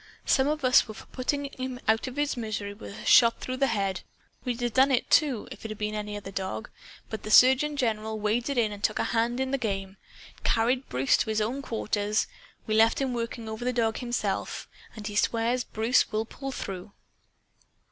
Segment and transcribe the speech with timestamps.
[0.25, 3.57] Some of us were for putting him out of his misery with a shot through
[3.57, 4.01] the head.
[4.43, 6.71] We'd have done it, too, if it had been any other dog.
[7.11, 9.97] But the surgeon general waded in and took a hand in the game
[10.43, 12.25] carried Bruce to his own quarters.
[12.65, 14.67] We left him working over the dog himself.
[14.95, 16.93] And he swears Bruce will pull through!"